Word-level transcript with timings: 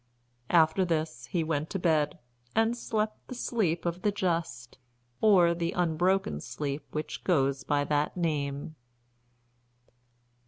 After 0.49 0.83
this 0.83 1.27
he 1.27 1.43
went 1.43 1.69
to 1.69 1.77
bed, 1.77 2.17
and 2.55 2.75
slept 2.75 3.27
the 3.27 3.35
sleep 3.35 3.85
of 3.85 4.01
the 4.01 4.11
just, 4.11 4.79
or 5.21 5.53
the 5.53 5.73
unbroken 5.73 6.41
sleep 6.41 6.83
which 6.89 7.23
goes 7.23 7.63
by 7.63 7.83
that 7.83 8.17
name. 8.17 8.73